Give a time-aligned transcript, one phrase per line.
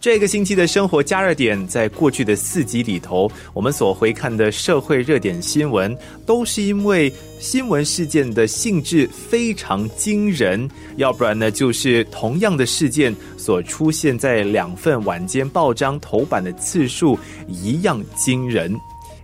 [0.00, 17.18] 这个星期的生活加热点，在过去的四集里头，我们所回看的社会热点新闻，都是因为新闻事件的性质非常惊人，要不然呢，就是同样的事件所出现在两份晚间报章头版的次数
[17.48, 18.72] 一样惊人。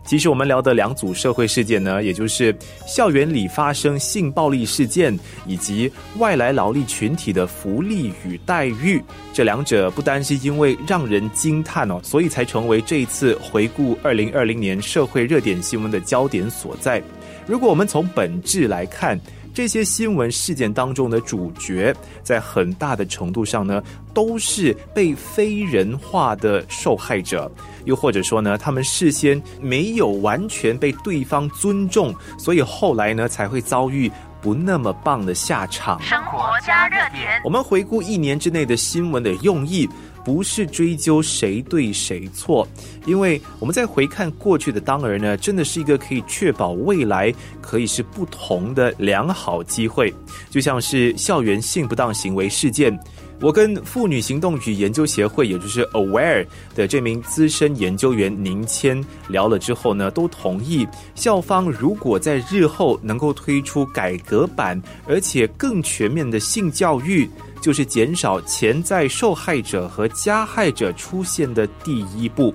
[0.06, 2.54] 其实我们聊的两组社会事件呢，也就是
[2.86, 9.02] 校园里发生性暴力事件，以及外来劳力群体的福利与待遇。
[9.32, 17.02] 这两者不单是因为让人惊叹哦，所以才成为这一次回顾二零二零年社会热点新闻的焦点所在。
[17.46, 19.18] 如果我们从本质来看，
[19.54, 23.80] 这些新闻事件当中的主角，在很大的程度上呢，
[24.12, 27.48] 都是被非人化的受害者，
[27.84, 34.10] 又或者说呢，他们事先没有完全被对方尊重，所以后来呢，才会遭遇
[34.44, 35.98] 不那么棒的下场。
[36.02, 39.88] 生活加热点，我们回顾一年之内的新闻的用意。
[40.22, 42.66] 不是追究谁对谁错，
[43.04, 50.10] 因为我们在回看过去的当儿呢，真的是一个可以确保未来可以是不同的良好机会。
[50.48, 52.98] 就像是校园性不当行为事件，
[53.40, 67.28] 我跟妇女行动与研究协会，也就是 Aware 的这名资深研究员宁谦聊了之后呢，都同意校方如果在日后能够推出改革版，而且更全面的性教育。
[67.60, 72.54] 就是减少潜在受害者和加害者出现的第一步。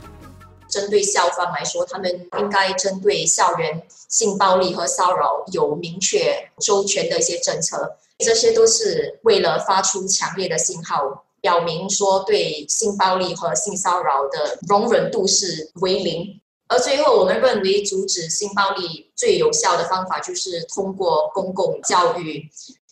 [0.68, 16.40] 针对校方来说，他们应该针对校园性暴力和骚扰有明确周全的一些政策，这些都是为了发出强烈的信号，表明说对性暴力和性骚扰的容忍度是为零。
[16.68, 22.48] 而最后，我们认为阻止性暴力最有效的方法就是通过公共教育。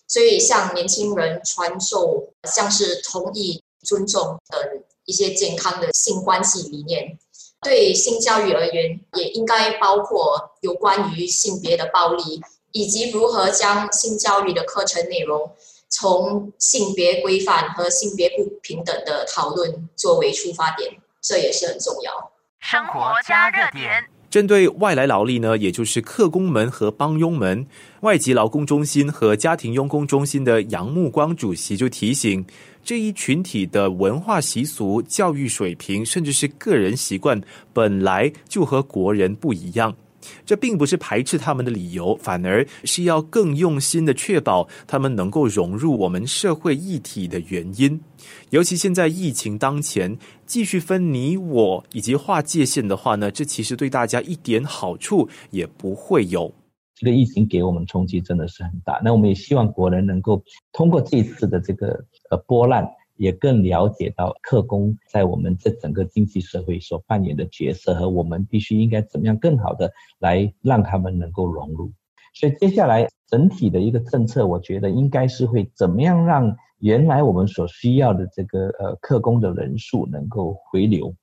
[0.07, 4.59] 所以，向年轻人传授像是同意、尊重等
[5.03, 7.19] 一些健康的性关系理念。
[7.61, 12.41] 对性教育而言，也应该包括有关于性别的暴力，
[12.77, 15.49] 以及如何将性教育的课程内容
[15.89, 22.11] 从性别规范和性别不平等的讨论作为出发点，这也是很重要。
[22.59, 24.05] 生活加热点。
[24.29, 27.65] 针对外来劳力呢，也就是客工们和帮佣们，
[28.01, 32.45] 外籍劳工中心和家庭佣工中心的杨木光主席就提醒，
[32.83, 37.41] 这一群体的文化习俗、教育水平，甚至是个人习惯，
[37.73, 39.95] 本来就和国人不一样。
[40.45, 47.99] 这并不是排斥他们的理由，反而是要更用心的确保他们能够融入我们社会一体的原因。
[48.49, 56.53] 尤其现在疫情当前，继续分你我以及划界限的话呢，这其实对大家一点好处也不会有。
[56.95, 60.43] 这个疫情给我们冲击真的是很大，那我们也希望国人能够
[60.73, 61.89] 通过这一次的这个
[62.31, 62.83] 呃波浪。
[63.17, 71.91] 也更了解到客工在我们这整个经济社会所扮演的角色，和我们必须应该怎么样更好的来让他们能够融入。
[72.33, 81.15] 所以接下来整体的一个政策，我觉得应该是会怎么样让原来我们所需要的这个呃客工的人数能够回流。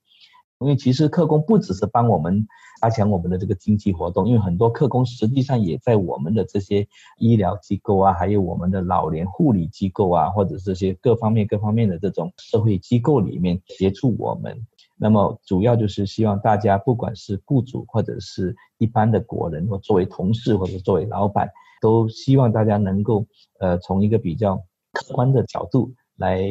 [0.64, 2.46] 因为其实客工不只是帮我们
[2.80, 6.86] 加强我们的这个经济活动，因为很多客工实际上也在我们的这些
[7.18, 14.66] 医疗机构啊，还有我们的老年护理机构啊，或者这些各方面各方面的这种社会机构里面协助我们。
[14.96, 21.48] 那么主要就是希望大家不管是雇主或者是一般的国人，或作为同事或者作为老板，
[21.80, 23.26] 都希望大家能够
[23.60, 24.56] 呃从一个比较
[24.92, 26.42] 客观的角度来。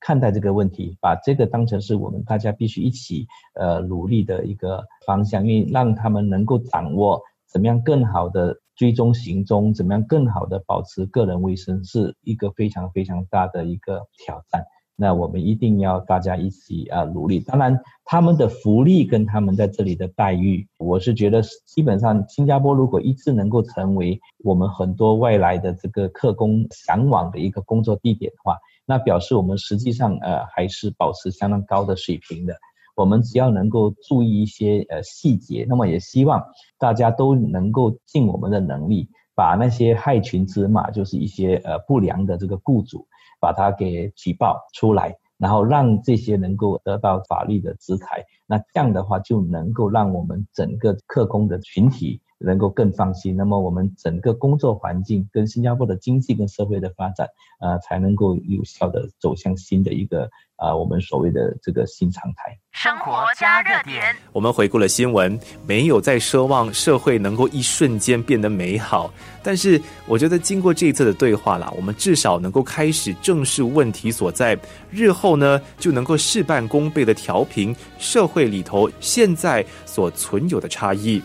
[0.00, 7.20] 看待这个问题，把这个当成是我们大家必须一起呃努力的一个方向，因为让他们能够掌握
[7.52, 14.64] 怎么样更好的追踪行踪，怎么样更好的保持个人卫生，是一个非常非常大的一个挑战。
[14.94, 17.40] 那我们一定要大家一起啊努力。
[17.40, 28.56] 当然，他们的福利跟他们在这里的待遇，我是觉得基本上新加坡如果一直能够成为我们很多外来的这个客工向往的一个工作地点的话。
[28.88, 32.56] 那表示我们实际上呃还是保持相当高的水平的。
[32.96, 36.42] 我们只要能够注意一些呃细节，那么也希望
[36.78, 43.06] 大家都能够尽我们的能力，把那些害群之马，就是一些呃不良的这个雇主，
[43.40, 48.24] 把它给举报出来，然后让这些能够得到法律的制裁。
[48.46, 57.28] 那这样的话就能够让我们整个客工的群体能够更放心，那么我们整个工作环境跟新加坡的经济跟社会的发展，
[57.60, 62.56] 呃，才能够有效的走向新的一个啊，我们所谓的这个新常态。
[62.70, 65.36] 生活加热点，我们回顾了新闻，
[65.66, 69.12] 没有再奢望社会能够一瞬间变得美好，
[69.42, 74.56] 但是我觉得经过这一次的对话啦，我们至少能够开始正视问题所在，
[74.92, 81.20] 日后呢就能够事半功倍的调平社会里头现在所存有的差异。